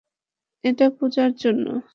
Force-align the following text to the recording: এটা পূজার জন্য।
এটা 0.63 0.85
পূজার 0.97 1.31
জন্য। 1.33 1.65